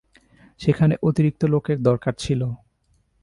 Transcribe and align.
সেখানে 0.61 0.95
অতিরিক্ত 1.03 1.41
লোকের 1.45 1.77
দরকার 1.83 2.13
ছিল। 2.13 2.41